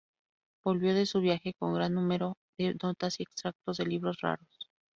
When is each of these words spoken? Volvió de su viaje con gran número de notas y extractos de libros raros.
Volvió 0.65 0.95
de 0.95 1.05
su 1.05 1.21
viaje 1.21 1.53
con 1.59 1.75
gran 1.75 1.93
número 1.93 2.33
de 2.57 2.75
notas 2.81 3.19
y 3.19 3.23
extractos 3.23 3.77
de 3.77 3.85
libros 3.85 4.17
raros. 4.19 4.47